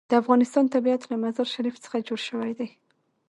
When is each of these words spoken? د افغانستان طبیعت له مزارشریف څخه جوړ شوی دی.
د 0.09 0.11
افغانستان 0.21 0.65
طبیعت 0.75 1.01
له 1.11 1.15
مزارشریف 1.23 1.75
څخه 1.83 1.97
جوړ 2.07 2.19
شوی 2.29 2.51
دی. 2.59 2.69